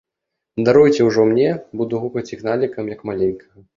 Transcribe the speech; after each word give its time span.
Даруйце 0.69 1.01
ўжо 1.09 1.25
мне, 1.31 1.49
буду 1.81 1.99
гукаць 2.07 2.27
Ігналікам, 2.37 2.91
як 2.95 3.09
маленькага. 3.11 3.57